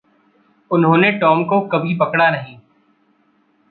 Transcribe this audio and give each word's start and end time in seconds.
उन्होंने 0.71 1.11
टॉम 1.11 1.43
को 1.43 1.61
कभी 1.61 1.95
पकड़ा 1.95 2.29
नहीं। 2.29 2.57